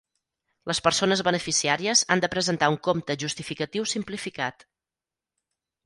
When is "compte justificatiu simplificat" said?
2.89-4.71